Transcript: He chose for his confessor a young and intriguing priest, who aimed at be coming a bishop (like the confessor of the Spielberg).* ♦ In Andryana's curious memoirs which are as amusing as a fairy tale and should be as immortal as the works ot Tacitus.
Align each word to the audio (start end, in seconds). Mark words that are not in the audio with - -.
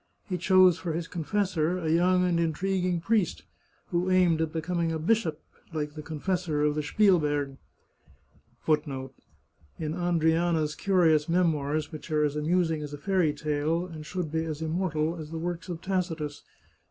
He 0.27 0.39
chose 0.39 0.79
for 0.79 0.93
his 0.93 1.07
confessor 1.07 1.77
a 1.77 1.87
young 1.91 2.23
and 2.25 2.39
intriguing 2.39 3.01
priest, 3.01 3.43
who 3.89 4.09
aimed 4.09 4.41
at 4.41 4.51
be 4.51 4.59
coming 4.59 4.91
a 4.91 4.97
bishop 4.97 5.43
(like 5.73 5.93
the 5.93 6.01
confessor 6.01 6.63
of 6.63 6.73
the 6.73 6.81
Spielberg).* 6.81 7.57
♦ 8.67 9.09
In 9.77 9.93
Andryana's 9.93 10.73
curious 10.73 11.29
memoirs 11.29 11.91
which 11.91 12.09
are 12.09 12.23
as 12.23 12.35
amusing 12.35 12.81
as 12.81 12.93
a 12.93 12.97
fairy 12.97 13.31
tale 13.31 13.85
and 13.85 14.03
should 14.03 14.31
be 14.31 14.43
as 14.43 14.63
immortal 14.63 15.17
as 15.17 15.29
the 15.29 15.37
works 15.37 15.69
ot 15.69 15.83
Tacitus. 15.83 16.41